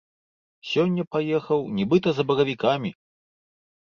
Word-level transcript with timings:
Сёння 0.69 1.03
паехаў 1.15 1.59
нібыта 1.79 2.13
за 2.21 2.25
баравікамі! 2.31 2.91